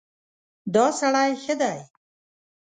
دا 0.73 0.85
سړی 0.99 1.31
ښه 1.43 1.55
دی. 1.61 1.77